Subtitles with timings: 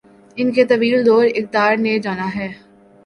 [0.37, 2.47] ان کے طویل دور اقتدار نے جانا ہے۔